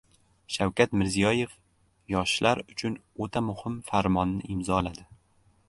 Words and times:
Shavkat 0.53 0.95
Mirziyoyev 1.01 1.51
yoshlar 2.13 2.63
uchun 2.75 2.95
o‘ta 3.27 3.45
muhim 3.51 3.79
farmonni 3.91 4.51
imzoladi 4.57 5.07